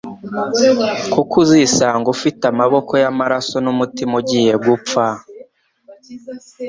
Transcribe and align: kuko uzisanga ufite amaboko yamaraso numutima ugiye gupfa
kuko 1.13 1.33
uzisanga 1.43 2.07
ufite 2.15 2.43
amaboko 2.51 2.91
yamaraso 3.03 3.55
numutima 3.65 4.13
ugiye 4.21 4.53
gupfa 4.65 5.03